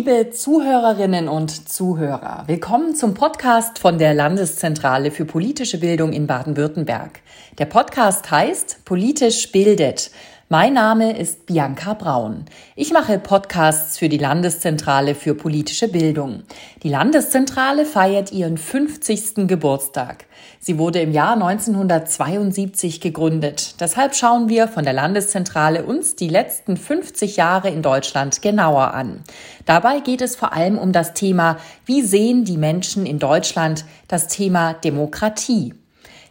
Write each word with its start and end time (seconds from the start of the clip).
Liebe 0.00 0.30
Zuhörerinnen 0.30 1.28
und 1.28 1.68
Zuhörer, 1.68 2.44
willkommen 2.46 2.94
zum 2.94 3.12
Podcast 3.12 3.78
von 3.78 3.98
der 3.98 4.14
Landeszentrale 4.14 5.10
für 5.10 5.26
politische 5.26 5.76
Bildung 5.78 6.14
in 6.14 6.26
Baden-Württemberg. 6.26 7.20
Der 7.58 7.66
Podcast 7.66 8.30
heißt 8.30 8.86
Politisch 8.86 9.52
bildet. 9.52 10.10
Mein 10.52 10.72
Name 10.72 11.16
ist 11.16 11.46
Bianca 11.46 11.94
Braun. 11.94 12.44
Ich 12.74 12.92
mache 12.92 13.20
Podcasts 13.20 13.98
für 13.98 14.08
die 14.08 14.18
Landeszentrale 14.18 15.14
für 15.14 15.36
politische 15.36 15.86
Bildung. 15.86 16.42
Die 16.82 16.88
Landeszentrale 16.88 17.86
feiert 17.86 18.32
ihren 18.32 18.58
50. 18.58 19.46
Geburtstag. 19.46 20.24
Sie 20.58 20.76
wurde 20.76 21.00
im 21.02 21.12
Jahr 21.12 21.34
1972 21.34 23.00
gegründet. 23.00 23.80
Deshalb 23.80 24.16
schauen 24.16 24.48
wir 24.48 24.66
von 24.66 24.82
der 24.82 24.92
Landeszentrale 24.92 25.84
uns 25.84 26.16
die 26.16 26.28
letzten 26.28 26.76
50 26.76 27.36
Jahre 27.36 27.70
in 27.70 27.82
Deutschland 27.82 28.42
genauer 28.42 28.92
an. 28.92 29.22
Dabei 29.66 30.00
geht 30.00 30.20
es 30.20 30.34
vor 30.34 30.52
allem 30.52 30.78
um 30.78 30.90
das 30.90 31.14
Thema, 31.14 31.58
wie 31.86 32.02
sehen 32.02 32.44
die 32.44 32.58
Menschen 32.58 33.06
in 33.06 33.20
Deutschland 33.20 33.84
das 34.08 34.26
Thema 34.26 34.74
Demokratie? 34.74 35.74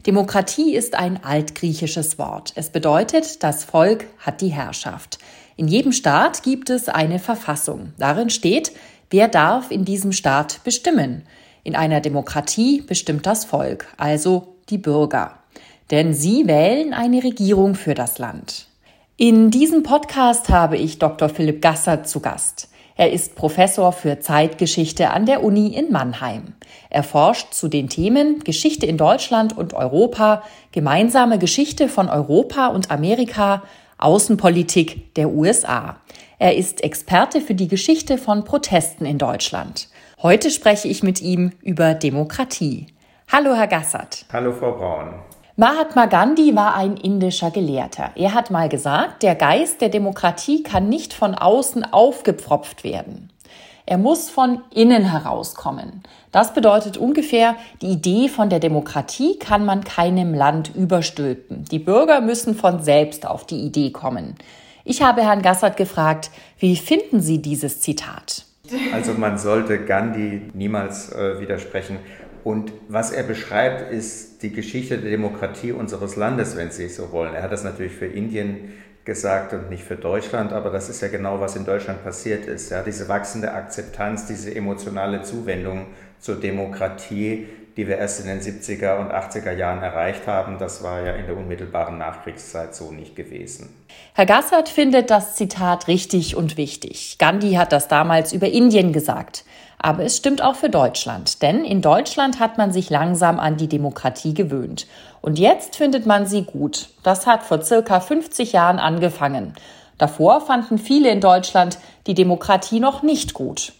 Demokratie 0.06 0.76
ist 0.76 0.96
ein 0.96 1.24
altgriechisches 1.24 2.18
Wort. 2.18 2.54
Es 2.56 2.70
bedeutet, 2.70 3.44
das 3.44 3.66
Volk 3.66 4.06
hat 4.20 4.40
die 4.40 4.48
Herrschaft. 4.48 5.20
In 5.58 5.68
jedem 5.68 5.92
Staat 5.92 6.42
gibt 6.44 6.70
es 6.70 6.88
eine 6.88 7.20
Verfassung. 7.20 7.92
Darin 7.98 8.30
steht, 8.30 8.72
wer 9.10 9.28
darf 9.28 9.72
in 9.72 9.84
diesem 9.84 10.14
Staat 10.14 10.64
bestimmen. 10.64 11.24
In 11.66 11.76
einer 11.76 12.00
Demokratie 12.00 12.82
bestimmt 12.82 13.26
das 13.26 13.44
Volk, 13.44 13.88
also 13.98 14.56
die 14.70 14.78
Bürger. 14.78 15.40
Denn 15.92 16.14
sie 16.14 16.48
wählen 16.48 16.94
eine 16.94 17.22
Regierung 17.22 17.76
für 17.76 17.94
das 17.94 18.20
Land. 18.20 18.68
In 19.18 19.52
diesem 19.52 19.84
Podcast 19.84 20.48
habe 20.48 20.78
ich 20.78 20.98
Dr. 20.98 21.28
Philipp 21.28 21.62
Gasser 21.62 22.06
zu 22.06 22.22
Gast. 22.22 22.69
Er 23.00 23.14
ist 23.14 23.36
Professor 23.36 23.94
für 23.94 24.20
Zeitgeschichte 24.20 25.12
an 25.12 25.26
der 25.26 25.42
Uni 25.42 25.68
in 25.68 25.90
Mannheim. 25.90 26.56
Er 26.90 27.04
forscht 27.04 27.54
zu 27.54 27.70
den 27.70 27.88
Themen 27.88 28.44
Geschichte 28.44 28.86
in 28.86 28.98
Deutschland 28.98 29.58
und 29.58 29.74
Europa, 29.74 30.44
gemeinsame 30.74 31.40
Geschichte 31.40 31.88
von 31.88 32.10
Europa 32.10 32.68
und 32.68 32.92
Amerika, 32.92 33.64
Außenpolitik 34.00 35.16
der 35.16 35.30
USA. 35.30 35.96
Er 36.40 36.58
ist 36.58 36.84
Experte 36.84 37.40
für 37.40 37.56
die 37.56 37.70
Geschichte 37.70 38.18
von 38.18 38.44
Protesten 38.44 39.06
in 39.06 39.18
Deutschland. 39.18 39.88
Heute 40.22 40.52
spreche 40.52 40.90
ich 40.90 41.02
mit 41.02 41.22
ihm 41.22 41.54
über 41.62 41.94
Demokratie. 41.94 42.88
Hallo, 43.32 43.56
Herr 43.56 43.68
Gassert. 43.68 44.26
Hallo, 44.34 44.52
Frau 44.52 44.74
Braun. 44.74 45.14
Mahatma 45.60 46.06
Gandhi 46.06 46.56
war 46.56 46.74
ein 46.76 46.96
indischer 46.96 47.52
Gelehrter. 47.52 48.12
Er 48.16 48.34
hat 48.34 48.50
mal 48.50 48.70
gesagt, 48.70 49.24
der 49.24 49.36
Geist 49.36 49.82
der 49.82 49.90
Demokratie 49.90 50.64
kann 50.64 50.88
nicht 50.88 51.14
von 51.14 51.36
außen 51.36 51.84
aufgepfropft 51.84 52.86
werden. 52.86 53.30
Er 53.86 53.98
muss 53.98 54.30
von 54.30 54.62
innen 54.74 55.12
herauskommen. 55.12 56.02
Das 56.32 56.54
bedeutet 56.54 56.96
ungefähr, 56.96 57.58
die 57.82 57.88
Idee 57.88 58.30
von 58.30 58.50
der 58.50 58.60
Demokratie 58.60 59.38
kann 59.38 59.66
man 59.66 59.84
keinem 59.84 60.34
Land 60.34 60.74
überstülpen. 60.74 61.66
Die 61.66 61.80
Bürger 61.80 62.22
müssen 62.22 62.56
von 62.56 62.82
selbst 62.82 63.28
auf 63.28 63.46
die 63.46 63.60
Idee 63.60 63.92
kommen. 63.92 64.36
Ich 64.86 65.02
habe 65.02 65.24
Herrn 65.24 65.42
Gassert 65.42 65.76
gefragt, 65.76 66.32
wie 66.58 66.78
finden 66.78 67.20
Sie 67.20 67.42
dieses 67.42 67.82
Zitat? 67.82 68.46
Also 68.94 69.12
man 69.14 69.38
sollte 69.38 69.84
Gandhi 69.84 70.42
niemals 70.54 71.12
äh, 71.12 71.42
widersprechen. 71.42 71.98
Und 72.44 72.72
was 72.88 73.12
er 73.12 73.24
beschreibt, 73.24 73.92
ist 73.92 74.42
die 74.44 74.52
Geschichte 74.52 74.98
der 74.98 75.12
Demokratie 75.12 75.72
unseres 75.72 76.16
Landes, 76.16 76.56
wenn 76.56 76.72
Sie 76.72 76.88
so 76.90 77.12
wollen. 77.12 77.34
Er 77.34 77.44
hat 77.44 77.52
das 77.52 77.64
natürlich 77.64 77.94
für 77.94 78.06
Indien 78.06 78.74
gesagt 79.06 79.54
und 79.54 79.70
nicht 79.70 79.84
für 79.84 79.96
Deutschland, 79.96 80.54
aber 80.54 80.70
das 80.70 80.88
ist 80.90 81.02
ja 81.02 81.08
genau, 81.08 81.40
was 81.40 81.56
in 81.56 81.66
Deutschland 81.66 82.04
passiert 82.04 82.46
ist. 82.46 82.70
Ja, 82.70 82.84
diese 82.84 83.08
wachsende 83.10 83.52
Akzeptanz, 83.54 84.28
diese 84.28 84.54
emotionale 84.54 85.24
Zuwendung 85.24 85.88
zur 86.20 86.36
Demokratie, 86.36 87.48
die 87.76 87.88
wir 87.88 87.98
erst 87.98 88.20
in 88.20 88.28
den 88.28 88.42
70er 88.42 89.00
und 89.00 89.12
80er 89.12 89.54
Jahren 89.54 89.82
erreicht 89.82 90.28
haben, 90.28 90.58
das 90.60 90.84
war 90.84 91.02
ja 91.02 91.14
in 91.14 91.26
der 91.28 91.38
unmittelbaren 91.38 91.98
Nachkriegszeit 91.98 92.76
so 92.76 92.92
nicht 92.92 93.16
gewesen. 93.16 93.70
Herr 94.14 94.26
Gassert 94.26 94.70
findet 94.70 95.10
das 95.10 95.36
Zitat 95.36 95.88
richtig 95.88 96.36
und 96.36 96.58
wichtig. 96.58 97.16
Gandhi 97.20 97.54
hat 97.54 97.72
das 97.72 97.88
damals 97.88 98.34
über 98.34 98.48
Indien 98.48 98.92
gesagt. 98.92 99.46
Aber 99.82 100.04
es 100.04 100.18
stimmt 100.18 100.42
auch 100.42 100.56
für 100.56 100.70
Deutschland, 100.70 101.42
denn 101.42 101.64
in 101.64 101.82
Deutschland 101.82 102.40
hat 102.40 102.58
man 102.58 102.74
sich 102.74 102.90
langsam 102.90 103.40
an 103.40 103.56
die 103.56 103.70
Demokratie 103.70 104.34
gewöhnt. 104.34 104.88
Und 105.22 105.40
jetzt 105.40 105.78
findet 105.78 106.06
man 106.06 106.28
sie 106.28 106.44
gut. 106.44 106.90
Das 107.02 107.26
hat 107.26 107.44
vor 107.44 107.62
circa 107.62 108.02
50 108.02 108.52
Jahren 108.52 108.78
angefangen. 108.78 109.54
Davor 109.98 110.42
fanden 110.42 110.78
viele 110.78 111.10
in 111.10 111.22
Deutschland 111.22 111.78
die 112.08 112.14
Demokratie 112.14 112.82
noch 112.82 113.04
nicht 113.04 113.34
gut. 113.34 113.72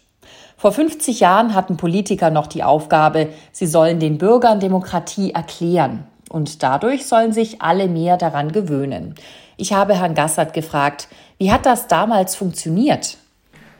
Vor 0.56 0.72
50 0.72 1.20
Jahren 1.20 1.54
hatten 1.54 1.78
Politiker 1.78 2.30
noch 2.30 2.48
die 2.48 2.64
Aufgabe, 2.64 3.30
sie 3.52 3.68
sollen 3.68 4.00
den 4.00 4.18
Bürgern 4.18 4.60
Demokratie 4.60 5.32
erklären. 5.32 6.06
Und 6.30 6.64
dadurch 6.64 7.08
sollen 7.08 7.34
sich 7.34 7.62
alle 7.62 7.88
mehr 7.88 8.18
daran 8.18 8.52
gewöhnen. 8.52 9.16
Ich 9.58 9.74
habe 9.74 9.96
Herrn 9.96 10.16
Gassert 10.16 10.54
gefragt, 10.54 11.10
wie 11.38 11.52
hat 11.52 11.66
das 11.66 11.88
damals 11.88 12.36
funktioniert? 12.36 13.18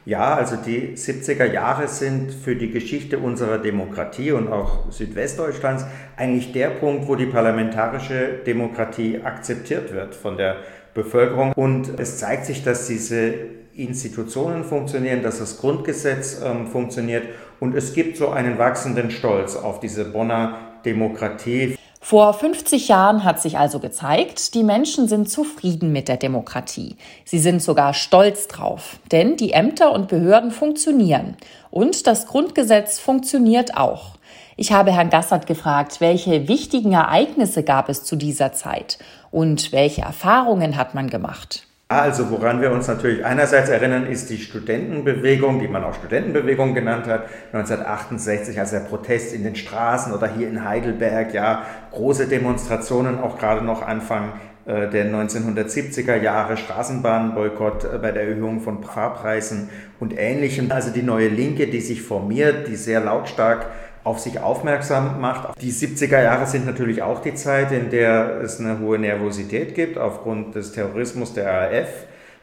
Ja, 0.06 0.36
also 0.36 0.56
die 0.56 0.96
70er 0.96 1.46
Jahre 1.46 1.88
sind 1.88 2.32
für 2.32 2.56
die 2.56 2.72
Geschichte 2.72 3.20
unserer 3.20 3.58
Demokratie 3.58 4.32
und 4.32 4.48
auch 4.48 4.92
Südwestdeutschlands 4.92 5.86
eigentlich 6.18 6.52
der 6.52 6.70
Punkt, 6.70 7.08
wo 7.08 7.16
die 7.16 7.26
parlamentarische 7.26 8.40
Demokratie 8.46 9.20
akzeptiert 9.24 9.94
wird 9.94 10.16
von 10.16 10.38
der 10.38 10.58
Bevölkerung. 10.94 11.54
Und 11.54 12.00
es 12.00 12.18
zeigt 12.18 12.46
sich, 12.46 12.64
dass 12.64 12.88
diese 12.88 13.34
Institutionen 13.76 14.64
funktionieren, 14.64 15.22
dass 15.24 15.40
das 15.40 15.60
Grundgesetz 15.60 16.42
ähm, 16.44 16.68
funktioniert 16.68 17.24
und 17.60 17.76
es 17.76 17.94
gibt 17.94 18.18
so 18.18 18.30
einen 18.30 18.58
wachsenden 18.58 19.12
Stolz 19.12 19.56
auf 19.56 19.80
diese 19.80 20.06
Bonner 20.06 20.58
Demokratie. 20.86 21.78
Vor 22.02 22.34
50 22.34 22.88
Jahren 22.88 23.26
hat 23.26 23.42
sich 23.42 23.58
also 23.58 23.80
gezeigt, 23.80 24.54
die 24.54 24.64
Menschen 24.64 25.10
sind 25.10 25.30
zufrieden 25.30 25.92
mit 25.92 26.08
der 26.08 26.16
Demokratie. 26.16 26.96
Sie 27.26 27.40
sind 27.40 27.62
sogar 27.62 27.94
stolz 27.94 28.48
drauf, 28.48 29.00
denn 29.12 29.36
die 29.36 29.52
Ämter 29.52 29.92
und 29.92 30.08
Behörden 30.08 30.52
funktionieren 30.52 31.36
und 31.72 32.08
das 32.08 32.26
Grundgesetz 32.26 33.00
funktioniert 33.00 33.76
auch. 33.76 34.14
Ich 34.56 34.72
habe 34.72 34.92
Herrn 34.92 35.10
Gassert 35.10 35.46
gefragt, 35.46 36.00
welche 36.00 36.48
wichtigen 36.48 36.94
Ereignisse 36.94 37.64
gab 37.64 37.90
es 37.90 38.04
zu 38.06 38.16
dieser 38.16 38.54
Zeit 38.54 38.98
und 39.30 39.72
welche 39.74 40.02
Erfahrungen 40.02 40.78
hat 40.78 40.96
man 40.96 41.10
gemacht. 41.10 41.69
Also 41.92 42.30
woran 42.30 42.62
wir 42.62 42.72
uns 42.72 42.88
natürlich 42.88 43.26
einerseits 43.26 43.68
erinnern, 43.68 44.06
ist 44.06 44.30
die 44.30 44.38
Studentenbewegung, 44.38 45.60
die 45.60 45.68
man 45.68 45.84
auch 45.84 45.96
Studentenbewegung 45.96 46.76
genannt 46.76 47.08
hat, 47.08 47.24
1968, 47.52 48.60
als 48.60 48.70
der 48.70 48.82
Protest 48.82 49.34
in 49.34 49.44
den 49.44 49.56
Straßen 49.56 50.14
oder 50.14 50.28
hier 50.28 50.50
in 50.50 50.64
Heidelberg, 50.64 51.34
ja, 51.34 51.64
große 51.90 52.28
Demonstrationen, 52.28 53.18
auch 53.18 53.40
gerade 53.40 53.66
noch 53.66 53.82
Anfang 53.82 54.34
äh, 54.68 54.88
der 54.88 55.12
1970er 55.12 56.22
Jahre, 56.22 56.58
Straßenbahnboykott 56.58 57.86
äh, 57.86 57.98
bei 57.98 58.12
der 58.12 58.28
Erhöhung 58.28 58.62
von 58.62 58.84
Fahrpreisen 58.84 59.70
und 60.00 60.16
Ähnlichem. 60.16 60.72
Also 60.72 60.92
die 60.92 61.02
neue 61.02 61.30
Linke, 61.30 61.66
die 61.66 61.82
sich 61.82 62.04
formiert, 62.04 62.68
die 62.68 62.76
sehr 62.76 63.00
lautstark 63.00 63.66
auf 64.04 64.20
sich 64.20 64.40
aufmerksam 64.40 65.20
macht. 65.20 65.62
Die 65.62 65.72
70er 65.72 66.22
Jahre 66.22 66.46
sind 66.46 66.66
natürlich 66.66 67.02
auch 67.02 67.22
die 67.22 67.36
Zeit, 67.36 67.72
in 67.72 67.90
der 67.90 68.42
es 68.42 68.60
eine 68.60 68.80
hohe 68.80 68.98
Nervosität 68.98 69.76
gibt 69.76 69.98
aufgrund 69.98 70.56
des 70.56 70.72
Terrorismus 70.72 71.34
der 71.34 71.48
RAF. 71.48 71.90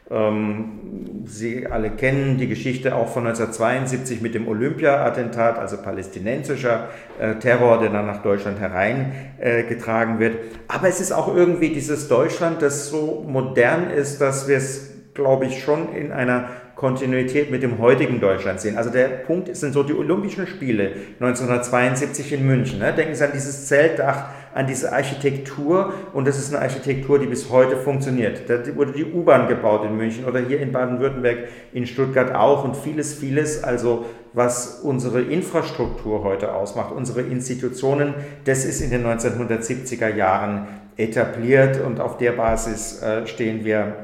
Ähm, 0.09 1.25
Sie 1.25 1.67
alle 1.67 1.91
kennen 1.91 2.39
die 2.39 2.47
Geschichte 2.47 2.95
auch 2.95 3.09
von 3.09 3.27
1972 3.27 4.21
mit 4.21 4.37
dem 4.37 4.47
Olympia-Attentat, 4.47 5.59
also 5.59 5.79
palästinensischer 5.79 6.89
äh, 7.19 7.35
Terror, 7.35 7.81
der 7.81 7.91
dann 7.91 8.07
nach 8.07 8.23
Deutschland 8.23 8.61
hereingetragen 8.61 10.21
wird. 10.21 10.37
Aber 10.69 10.89
es 10.89 11.01
ist 11.01 11.11
auch 11.11 11.35
irgendwie 11.35 11.71
dieses 11.71 12.07
Deutschland, 12.07 12.63
das 12.63 12.89
so 12.89 13.25
modern 13.27 13.91
ist, 13.91 14.21
dass 14.21 14.47
wir 14.47 14.59
es, 14.59 14.93
glaube 15.17 15.47
ich, 15.47 15.63
schon 15.63 15.93
in 15.95 16.13
einer 16.13 16.51
Kontinuität 16.77 17.51
mit 17.51 17.63
dem 17.63 17.79
heutigen 17.79 18.21
Deutschland 18.21 18.61
sehen. 18.61 18.77
Also 18.77 18.91
der 18.91 19.09
Punkt 19.09 19.55
sind 19.57 19.73
so 19.73 19.83
die 19.83 19.95
Olympischen 19.95 20.47
Spiele 20.47 20.93
1972 21.19 22.35
in 22.35 22.47
München. 22.47 22.79
Ne? 22.79 22.93
Denken 22.93 23.15
Sie 23.15 23.25
an 23.25 23.31
dieses 23.33 23.67
Zeltdach, 23.67 24.27
an 24.55 24.67
diese 24.67 24.93
Architektur 24.93 25.95
und 26.13 26.29
das 26.29 26.39
ist 26.39 26.55
eine 26.55 26.63
Architektur, 26.63 27.19
die 27.19 27.27
bis 27.27 27.51
heute 27.51 27.77
funktioniert. 27.77 28.49
Da 28.49 28.59
wurde 28.77 28.93
die 28.93 29.05
U-Bahn 29.05 29.49
gebaut 29.49 29.85
in 29.85 29.97
München 29.97 30.27
oder 30.27 30.41
hier 30.41 30.61
in 30.61 30.71
Baden-Württemberg, 30.71 31.49
in 31.73 31.87
Stuttgart 31.87 32.35
auch 32.35 32.65
und 32.65 32.77
vieles, 32.77 33.15
vieles, 33.15 33.65
also 33.65 34.05
was 34.35 34.81
unsere 34.81 35.23
Infrastruktur 35.23 36.25
heute 36.25 36.53
ausmacht, 36.53 36.93
unsere 36.93 37.23
Institutionen, 37.23 38.15
das 38.45 38.67
ist 38.67 38.83
in 38.83 38.91
den 38.91 39.07
1970er 39.07 40.15
Jahren 40.15 40.67
etabliert 40.99 41.81
und 41.81 42.01
auf 42.01 42.19
der 42.19 42.33
Basis 42.33 43.03
äh, 43.03 43.27
stehen 43.27 43.65
wir 43.65 43.95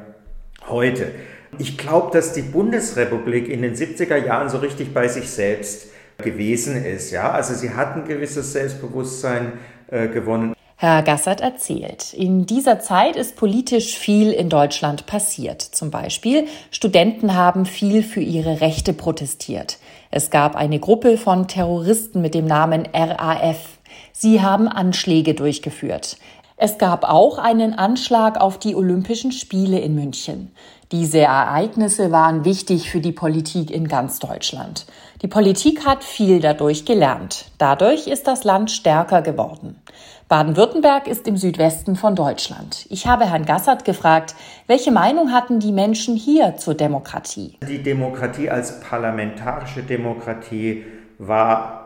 heute. 0.73 1.13
Ich 1.59 1.79
glaube, 1.79 2.11
dass 2.13 2.33
die 2.33 2.43
Bundesrepublik 2.43 3.49
in 3.49 3.63
den 3.63 3.75
70er 3.75 4.17
Jahren 4.17 4.49
so 4.49 4.59
richtig 4.59 4.93
bei 4.93 5.07
sich 5.07 5.31
selbst 5.31 5.89
gewesen 6.19 6.85
ist. 6.85 7.11
Ja? 7.11 7.31
Also 7.31 7.55
sie 7.55 7.71
hat 7.71 7.97
ein 7.97 8.05
gewisses 8.05 8.53
Selbstbewusstsein 8.53 9.53
äh, 9.89 10.09
gewonnen. 10.09 10.55
Herr 10.77 11.03
Gassert 11.03 11.41
erzählt, 11.41 12.13
in 12.13 12.45
dieser 12.45 12.81
Zeit 12.81 13.15
ist 13.15 13.37
politisch 13.37 13.97
viel 13.97 14.33
in 14.33 14.49
Deutschland 14.49 15.07
passiert. 15.07 15.63
Zum 15.63 15.93
Beispiel, 15.93 16.49
Studenten 16.73 17.37
haben 17.37 17.67
viel 17.67 18.03
für 18.03 18.21
ihre 18.21 18.61
Rechte 18.61 18.93
protestiert. 18.93 19.79
Es 20.11 20.31
gab 20.31 20.57
eine 20.57 20.81
Gruppe 20.81 21.19
von 21.19 21.47
Terroristen 21.47 22.21
mit 22.21 22.35
dem 22.35 22.47
Namen 22.47 22.89
RAF. 22.93 23.79
Sie 24.13 24.41
haben 24.41 24.67
Anschläge 24.67 25.35
durchgeführt. 25.35 26.17
Es 26.57 26.79
gab 26.79 27.05
auch 27.05 27.39
einen 27.39 27.75
Anschlag 27.75 28.41
auf 28.41 28.59
die 28.59 28.77
Olympischen 28.77 29.33
Spiele 29.33 29.79
in 29.81 29.95
München. 29.95 30.53
Diese 30.93 31.21
Ereignisse 31.21 32.13
waren 32.13 32.45
wichtig 32.45 32.91
für 32.91 33.01
die 33.01 33.13
Politik 33.13 33.71
in 33.71 33.89
ganz 33.89 34.19
Deutschland. 34.19 34.87
Die 35.23 35.29
Politik 35.29 35.87
hat 35.87 36.05
viel 36.05 36.41
dadurch 36.41 36.85
gelernt. 36.85 37.47
Dadurch 37.57 38.07
ist 38.07 38.27
das 38.27 38.45
Land 38.45 38.71
stärker 38.71 39.23
geworden. 39.23 39.81
Baden-Württemberg 40.29 41.09
ist 41.09 41.27
im 41.27 41.37
Südwesten 41.37 41.97
von 41.97 42.15
Deutschland. 42.15 42.87
Ich 42.91 43.07
habe 43.07 43.29
Herrn 43.29 43.45
Gassert 43.47 43.85
gefragt, 43.85 44.35
welche 44.67 44.91
Meinung 44.91 45.33
hatten 45.33 45.61
die 45.61 45.73
Menschen 45.73 46.17
hier 46.17 46.57
zur 46.57 46.75
Demokratie? 46.75 47.59
Die 47.67 47.83
Demokratie 47.83 48.51
als 48.51 48.81
parlamentarische 48.81 49.83
Demokratie 49.83 50.85
war 51.19 51.82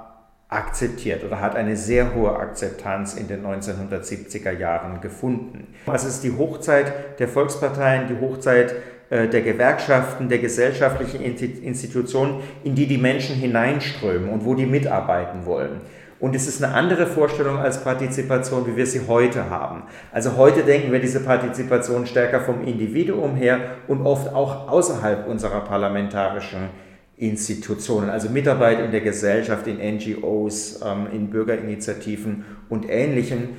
akzeptiert 0.48 1.24
oder 1.24 1.40
hat 1.40 1.56
eine 1.56 1.76
sehr 1.76 2.14
hohe 2.14 2.36
Akzeptanz 2.36 3.14
in 3.14 3.26
den 3.26 3.44
1970er 3.44 4.52
Jahren 4.52 5.00
gefunden. 5.00 5.74
Es 5.92 6.04
ist 6.04 6.22
die 6.22 6.36
Hochzeit 6.36 7.18
der 7.18 7.28
Volksparteien, 7.28 8.06
die 8.06 8.20
Hochzeit 8.20 8.74
äh, 9.10 9.28
der 9.28 9.42
Gewerkschaften, 9.42 10.28
der 10.28 10.38
gesellschaftlichen 10.38 11.20
Institutionen, 11.22 12.42
in 12.62 12.76
die 12.76 12.86
die 12.86 12.98
Menschen 12.98 13.34
hineinströmen 13.34 14.28
und 14.28 14.44
wo 14.44 14.54
die 14.54 14.66
mitarbeiten 14.66 15.46
wollen. 15.46 15.80
Und 16.18 16.34
es 16.34 16.48
ist 16.48 16.64
eine 16.64 16.72
andere 16.74 17.06
Vorstellung 17.06 17.58
als 17.58 17.82
Partizipation, 17.84 18.66
wie 18.66 18.76
wir 18.76 18.86
sie 18.86 19.02
heute 19.06 19.50
haben. 19.50 19.82
Also 20.12 20.36
heute 20.36 20.62
denken 20.62 20.90
wir 20.90 20.98
diese 20.98 21.20
Partizipation 21.20 22.06
stärker 22.06 22.40
vom 22.40 22.66
Individuum 22.66 23.36
her 23.36 23.60
und 23.86 24.06
oft 24.06 24.32
auch 24.32 24.68
außerhalb 24.68 25.28
unserer 25.28 25.60
parlamentarischen 25.60 26.70
Institutionen, 27.18 28.10
also 28.10 28.28
Mitarbeit 28.28 28.80
in 28.80 28.90
der 28.90 29.00
Gesellschaft, 29.00 29.66
in 29.66 29.78
NGOs, 29.78 30.80
ähm, 30.84 31.08
in 31.12 31.30
Bürgerinitiativen 31.30 32.44
und 32.68 32.88
Ähnlichem. 32.88 33.56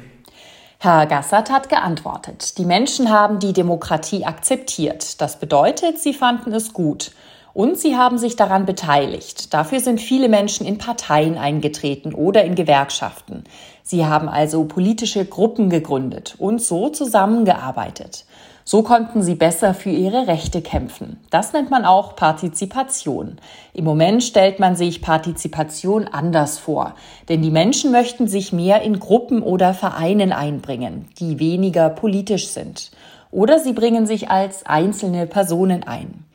Herr 0.80 1.08
Gassert 1.08 1.50
hat 1.50 1.70
geantwortet, 1.70 2.60
die 2.60 2.66
Menschen 2.66 3.10
haben 3.10 3.40
die 3.40 3.54
Demokratie 3.54 4.26
akzeptiert. 4.26 5.20
Das 5.22 5.40
bedeutet, 5.40 5.98
sie 5.98 6.14
fanden 6.14 6.54
es 6.54 6.72
gut. 6.72 7.12
Und 7.56 7.80
sie 7.80 7.96
haben 7.98 8.20
sich 8.20 8.36
daran 8.36 8.68
beteiligt. 8.68 9.52
Dafür 9.52 9.80
sind 9.80 10.00
viele 10.00 10.30
Menschen 10.30 10.68
in 10.68 10.78
Parteien 10.78 11.40
eingetreten 11.40 12.14
oder 12.14 12.44
in 12.44 12.54
Gewerkschaften. 12.54 13.46
Sie 13.82 14.06
haben 14.06 14.30
also 14.30 14.66
politische 14.66 15.26
Gruppen 15.26 15.72
gegründet 15.72 16.36
und 16.38 16.62
so 16.62 16.90
zusammengearbeitet. 16.90 18.27
So 18.70 18.84
konnten 18.84 19.24
sie 19.24 19.36
besser 19.36 19.74
für 19.74 19.92
ihre 19.92 20.28
Rechte 20.28 20.62
kämpfen. 20.62 21.22
Das 21.30 21.54
nennt 21.54 21.72
man 21.72 21.86
auch 21.86 22.18
Partizipation. 22.18 23.38
Im 23.74 23.86
Moment 23.86 24.26
stellt 24.26 24.60
man 24.60 24.76
sich 24.76 25.02
Partizipation 25.02 26.10
anders 26.10 26.60
vor, 26.60 26.94
denn 27.30 27.42
die 27.42 27.50
Menschen 27.50 27.94
möchten 27.94 28.28
sich 28.28 28.52
mehr 28.52 28.82
in 28.82 29.00
Gruppen 29.00 29.42
oder 29.42 29.74
Vereinen 29.74 30.34
einbringen, 30.34 31.08
die 31.18 31.40
weniger 31.40 31.90
politisch 31.90 32.50
sind. 32.50 32.92
Oder 33.32 33.60
sie 33.60 33.72
bringen 33.72 34.06
sich 34.06 34.30
als 34.30 34.66
einzelne 34.66 35.28
Personen 35.28 35.84
ein. 35.84 36.26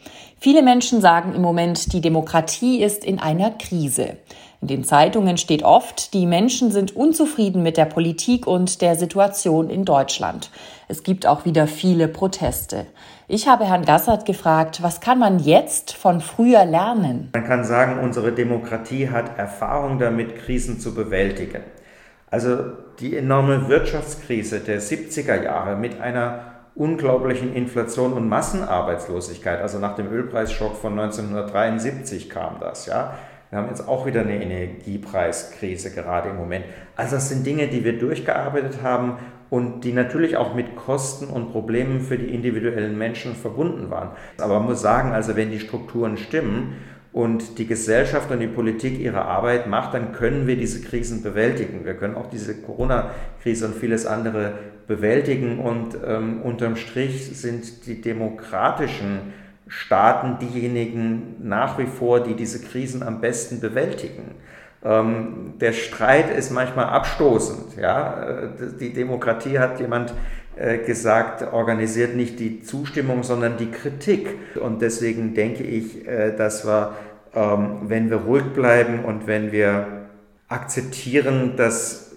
Viele 0.42 0.64
Menschen 0.64 1.00
sagen 1.00 1.36
im 1.36 1.40
Moment, 1.40 1.92
die 1.92 2.00
Demokratie 2.00 2.82
ist 2.82 3.04
in 3.04 3.20
einer 3.20 3.52
Krise. 3.52 4.16
In 4.60 4.66
den 4.66 4.82
Zeitungen 4.82 5.36
steht 5.36 5.62
oft, 5.62 6.12
die 6.14 6.26
Menschen 6.26 6.72
sind 6.72 6.96
unzufrieden 6.96 7.62
mit 7.62 7.76
der 7.76 7.84
Politik 7.84 8.48
und 8.48 8.82
der 8.82 8.96
Situation 8.96 9.70
in 9.70 9.84
Deutschland. 9.84 10.50
Es 10.88 11.04
gibt 11.04 11.28
auch 11.28 11.44
wieder 11.44 11.68
viele 11.68 12.08
Proteste. 12.08 12.86
Ich 13.28 13.46
habe 13.46 13.66
Herrn 13.66 13.84
Gassert 13.84 14.26
gefragt, 14.26 14.82
was 14.82 15.00
kann 15.00 15.20
man 15.20 15.38
jetzt 15.38 15.92
von 15.92 16.20
früher 16.20 16.64
lernen? 16.64 17.28
Man 17.34 17.46
kann 17.46 17.62
sagen, 17.62 18.00
unsere 18.02 18.32
Demokratie 18.32 19.10
hat 19.10 19.38
Erfahrung 19.38 20.00
damit, 20.00 20.34
Krisen 20.44 20.80
zu 20.80 20.92
bewältigen. 20.92 21.62
Also 22.32 22.64
die 22.98 23.16
enorme 23.16 23.68
Wirtschaftskrise 23.68 24.58
der 24.58 24.80
70er 24.80 25.40
Jahre 25.40 25.76
mit 25.76 26.00
einer 26.00 26.51
unglaublichen 26.74 27.54
Inflation 27.54 28.12
und 28.12 28.28
Massenarbeitslosigkeit. 28.28 29.60
Also 29.60 29.78
nach 29.78 29.94
dem 29.94 30.10
Ölpreisschock 30.10 30.76
von 30.76 30.98
1973 30.98 32.30
kam 32.30 32.58
das, 32.60 32.86
ja. 32.86 33.14
Wir 33.50 33.58
haben 33.58 33.68
jetzt 33.68 33.86
auch 33.86 34.06
wieder 34.06 34.22
eine 34.22 34.42
Energiepreiskrise 34.42 35.92
gerade 35.92 36.30
im 36.30 36.36
Moment. 36.36 36.64
Also 36.96 37.16
das 37.16 37.28
sind 37.28 37.44
Dinge, 37.44 37.68
die 37.68 37.84
wir 37.84 37.98
durchgearbeitet 37.98 38.82
haben 38.82 39.18
und 39.50 39.82
die 39.84 39.92
natürlich 39.92 40.38
auch 40.38 40.54
mit 40.54 40.74
Kosten 40.74 41.26
und 41.26 41.52
Problemen 41.52 42.00
für 42.00 42.16
die 42.16 42.34
individuellen 42.34 42.96
Menschen 42.96 43.34
verbunden 43.34 43.90
waren. 43.90 44.12
Aber 44.38 44.60
man 44.60 44.68
muss 44.68 44.80
sagen, 44.80 45.12
also 45.12 45.36
wenn 45.36 45.50
die 45.50 45.60
Strukturen 45.60 46.16
stimmen 46.16 46.76
und 47.12 47.58
die 47.58 47.66
Gesellschaft 47.66 48.30
und 48.30 48.40
die 48.40 48.46
Politik 48.46 48.98
ihre 48.98 49.22
Arbeit 49.22 49.66
macht, 49.66 49.94
dann 49.94 50.12
können 50.12 50.46
wir 50.46 50.56
diese 50.56 50.80
Krisen 50.80 51.22
bewältigen. 51.22 51.84
Wir 51.84 51.94
können 51.94 52.14
auch 52.14 52.30
diese 52.30 52.54
Corona-Krise 52.54 53.66
und 53.66 53.74
vieles 53.74 54.06
andere 54.06 54.54
bewältigen 54.86 55.58
und 55.58 55.96
ähm, 56.06 56.40
unterm 56.42 56.76
Strich 56.76 57.38
sind 57.38 57.86
die 57.86 58.00
demokratischen 58.00 59.32
Staaten 59.68 60.38
diejenigen 60.38 61.36
nach 61.42 61.78
wie 61.78 61.86
vor, 61.86 62.20
die 62.20 62.34
diese 62.34 62.62
Krisen 62.62 63.02
am 63.02 63.20
besten 63.20 63.60
bewältigen. 63.60 64.34
Ähm, 64.84 65.54
der 65.60 65.72
Streit 65.72 66.36
ist 66.36 66.50
manchmal 66.50 66.86
abstoßend. 66.86 67.76
Ja? 67.76 68.24
Äh, 68.24 68.48
die 68.80 68.92
Demokratie 68.92 69.58
hat 69.58 69.80
jemand 69.80 70.12
gesagt, 70.84 71.52
organisiert 71.52 72.14
nicht 72.14 72.38
die 72.38 72.62
Zustimmung, 72.62 73.22
sondern 73.22 73.56
die 73.56 73.70
Kritik. 73.70 74.28
Und 74.60 74.82
deswegen 74.82 75.34
denke 75.34 75.62
ich, 75.62 76.06
äh, 76.06 76.36
dass 76.36 76.66
wir, 76.66 76.94
ähm, 77.34 77.78
wenn 77.84 78.10
wir 78.10 78.18
ruhig 78.18 78.44
bleiben 78.54 79.04
und 79.04 79.26
wenn 79.26 79.50
wir 79.50 80.08
akzeptieren, 80.48 81.54
dass 81.56 82.16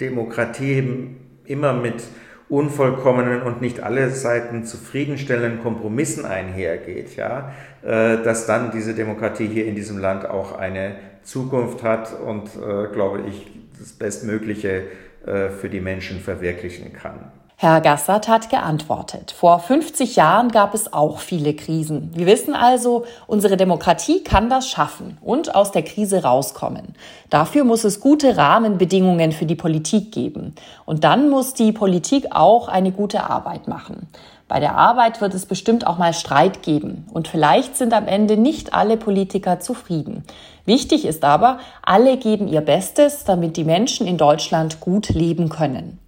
Demokratie 0.00 1.16
immer 1.44 1.72
mit 1.72 2.04
unvollkommenen 2.48 3.42
und 3.42 3.60
nicht 3.60 3.82
alle 3.82 4.10
Seiten 4.10 4.64
zufriedenstellenden 4.64 5.62
Kompromissen 5.62 6.24
einhergeht, 6.24 7.16
ja, 7.16 7.52
äh, 7.82 8.22
dass 8.22 8.46
dann 8.46 8.70
diese 8.70 8.94
Demokratie 8.94 9.46
hier 9.46 9.66
in 9.66 9.74
diesem 9.74 9.98
Land 9.98 10.28
auch 10.28 10.56
eine 10.56 10.94
Zukunft 11.24 11.82
hat 11.82 12.12
und, 12.20 12.50
glaube 12.92 13.22
ich, 13.28 13.48
das 13.78 13.92
Bestmögliche 13.92 14.68
äh, 14.68 14.82
für 15.24 15.68
die 15.68 15.80
Menschen 15.80 16.20
verwirklichen 16.20 16.92
kann. 16.92 17.30
Herr 17.62 17.80
Gassert 17.80 18.26
hat 18.26 18.50
geantwortet. 18.50 19.30
Vor 19.30 19.60
50 19.60 20.16
Jahren 20.16 20.48
gab 20.48 20.74
es 20.74 20.92
auch 20.92 21.20
viele 21.20 21.54
Krisen. 21.54 22.10
Wir 22.12 22.26
wissen 22.26 22.56
also, 22.56 23.04
unsere 23.28 23.56
Demokratie 23.56 24.24
kann 24.24 24.50
das 24.50 24.68
schaffen 24.68 25.16
und 25.20 25.54
aus 25.54 25.70
der 25.70 25.84
Krise 25.84 26.24
rauskommen. 26.24 26.96
Dafür 27.30 27.62
muss 27.62 27.84
es 27.84 28.00
gute 28.00 28.36
Rahmenbedingungen 28.36 29.30
für 29.30 29.46
die 29.46 29.54
Politik 29.54 30.10
geben. 30.10 30.56
Und 30.86 31.04
dann 31.04 31.30
muss 31.30 31.54
die 31.54 31.70
Politik 31.70 32.26
auch 32.32 32.66
eine 32.66 32.90
gute 32.90 33.30
Arbeit 33.30 33.68
machen. 33.68 34.08
Bei 34.52 34.60
der 34.60 34.74
Arbeit 34.74 35.22
wird 35.22 35.32
es 35.32 35.46
bestimmt 35.46 35.86
auch 35.86 35.96
mal 35.96 36.12
Streit 36.12 36.62
geben. 36.62 37.06
Und 37.10 37.26
vielleicht 37.26 37.74
sind 37.74 37.94
am 37.94 38.06
Ende 38.06 38.36
nicht 38.36 38.74
alle 38.74 38.98
Politiker 38.98 39.60
zufrieden. 39.60 40.24
Wichtig 40.66 41.06
ist 41.06 41.24
aber, 41.24 41.58
alle 41.82 42.18
geben 42.18 42.48
ihr 42.48 42.60
Bestes, 42.60 43.24
damit 43.24 43.56
die 43.56 43.64
Menschen 43.64 44.06
in 44.06 44.18
Deutschland 44.18 44.78
gut 44.78 45.08
leben 45.08 45.48
können. 45.48 45.98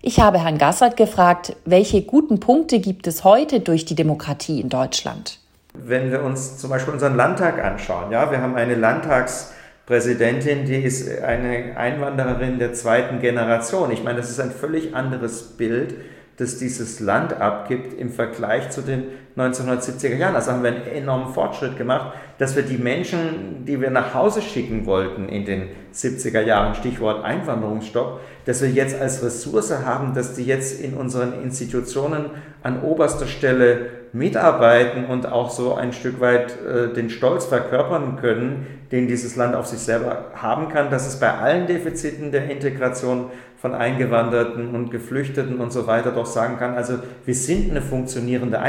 Ich 0.00 0.20
habe 0.20 0.38
Herrn 0.38 0.58
Gassert 0.58 0.96
gefragt, 0.96 1.56
welche 1.64 2.02
guten 2.02 2.38
Punkte 2.38 2.78
gibt 2.78 3.08
es 3.08 3.24
heute 3.24 3.58
durch 3.58 3.84
die 3.84 3.96
Demokratie 3.96 4.60
in 4.60 4.68
Deutschland? 4.68 5.40
Wenn 5.74 6.12
wir 6.12 6.22
uns 6.22 6.56
zum 6.58 6.70
Beispiel 6.70 6.94
unseren 6.94 7.16
Landtag 7.16 7.60
anschauen, 7.60 8.12
ja, 8.12 8.30
wir 8.30 8.40
haben 8.40 8.54
eine 8.54 8.76
Landtagspräsidentin, 8.76 10.66
die 10.66 10.84
ist 10.84 11.20
eine 11.20 11.76
Einwandererin 11.76 12.60
der 12.60 12.74
zweiten 12.74 13.18
Generation. 13.18 13.90
Ich 13.90 14.04
meine, 14.04 14.18
das 14.20 14.30
ist 14.30 14.38
ein 14.38 14.52
völlig 14.52 14.94
anderes 14.94 15.56
Bild 15.56 15.96
das 16.38 16.56
dieses 16.56 17.00
Land 17.00 17.34
abgibt 17.34 17.98
im 17.98 18.10
Vergleich 18.10 18.70
zu 18.70 18.80
den 18.80 19.04
1970er 19.40 20.16
Jahren. 20.16 20.34
Also 20.34 20.52
haben 20.52 20.62
wir 20.62 20.70
einen 20.70 20.86
enormen 20.86 21.32
Fortschritt 21.32 21.76
gemacht, 21.76 22.12
dass 22.38 22.56
wir 22.56 22.62
die 22.62 22.78
Menschen, 22.78 23.64
die 23.66 23.80
wir 23.80 23.90
nach 23.90 24.14
Hause 24.14 24.42
schicken 24.42 24.86
wollten 24.86 25.28
in 25.28 25.44
den 25.44 25.68
70er 25.94 26.42
Jahren, 26.42 26.74
Stichwort 26.74 27.24
Einwanderungsstopp, 27.24 28.20
dass 28.44 28.62
wir 28.62 28.70
jetzt 28.70 29.00
als 29.00 29.22
Ressource 29.22 29.72
haben, 29.84 30.14
dass 30.14 30.34
die 30.34 30.44
jetzt 30.44 30.80
in 30.80 30.94
unseren 30.94 31.42
Institutionen 31.42 32.26
an 32.62 32.82
oberster 32.82 33.26
Stelle 33.26 33.90
mitarbeiten 34.12 35.04
und 35.04 35.26
auch 35.26 35.50
so 35.50 35.74
ein 35.74 35.92
Stück 35.92 36.20
weit 36.20 36.56
äh, 36.62 36.92
den 36.92 37.10
Stolz 37.10 37.44
verkörpern 37.44 38.16
können, 38.16 38.66
den 38.90 39.06
dieses 39.06 39.36
Land 39.36 39.54
auf 39.54 39.66
sich 39.66 39.80
selber 39.80 40.26
haben 40.34 40.68
kann, 40.68 40.90
dass 40.90 41.06
es 41.06 41.20
bei 41.20 41.30
allen 41.30 41.66
Defiziten 41.66 42.32
der 42.32 42.50
Integration 42.50 43.26
von 43.60 43.74
Eingewanderten 43.74 44.74
und 44.74 44.90
Geflüchteten 44.90 45.58
und 45.58 45.72
so 45.72 45.86
weiter 45.86 46.12
doch 46.12 46.26
sagen 46.26 46.58
kann, 46.58 46.74
also 46.74 46.94
wir 47.24 47.34
sind 47.34 47.70
eine 47.70 47.82
funktionierende 47.82 48.60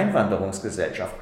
Einwanderungsgesellschaft. 0.60 1.16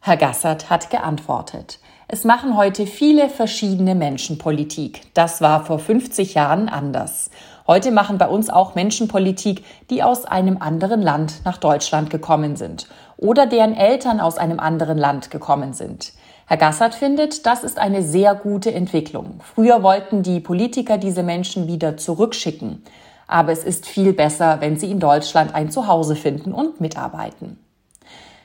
Herr 0.00 0.16
Gassert 0.16 0.68
hat 0.68 0.90
geantwortet. 0.90 1.78
Es 2.08 2.24
machen 2.24 2.56
heute 2.56 2.86
viele 2.86 3.30
verschiedene 3.30 3.94
Menschen 3.94 4.36
Politik. 4.36 5.02
Das 5.14 5.40
war 5.40 5.64
vor 5.64 5.78
50 5.78 6.34
Jahren 6.34 6.68
anders. 6.68 7.30
Heute 7.66 7.90
machen 7.90 8.18
bei 8.18 8.28
uns 8.28 8.50
auch 8.50 8.74
Menschen 8.74 9.08
Politik, 9.08 9.64
die 9.88 10.02
aus 10.02 10.26
einem 10.26 10.58
anderen 10.58 11.00
Land 11.00 11.40
nach 11.46 11.56
Deutschland 11.56 12.10
gekommen 12.10 12.56
sind 12.56 12.88
oder 13.16 13.46
deren 13.46 13.74
Eltern 13.74 14.20
aus 14.20 14.36
einem 14.36 14.60
anderen 14.60 14.98
Land 14.98 15.30
gekommen 15.30 15.72
sind. 15.72 16.12
Herr 16.46 16.58
Gassert 16.58 16.94
findet, 16.94 17.46
das 17.46 17.64
ist 17.64 17.78
eine 17.78 18.02
sehr 18.02 18.34
gute 18.34 18.74
Entwicklung. 18.74 19.40
Früher 19.54 19.82
wollten 19.82 20.22
die 20.22 20.40
Politiker 20.40 20.98
diese 20.98 21.22
Menschen 21.22 21.66
wieder 21.66 21.96
zurückschicken. 21.96 22.82
Aber 23.26 23.52
es 23.52 23.64
ist 23.64 23.86
viel 23.86 24.12
besser, 24.12 24.60
wenn 24.60 24.76
sie 24.76 24.90
in 24.90 25.00
Deutschland 25.00 25.54
ein 25.54 25.70
Zuhause 25.70 26.14
finden 26.14 26.52
und 26.52 26.82
mitarbeiten. 26.82 27.63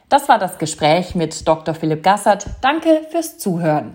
Das 0.10 0.28
war 0.28 0.40
das 0.40 0.58
Gespräch 0.58 1.14
mit 1.14 1.48
Dr. 1.48 1.76
Philipp 1.76 2.02
Gassert. 2.02 2.48
Danke 2.62 3.02
fürs 3.12 3.38
Zuhören. 3.38 3.94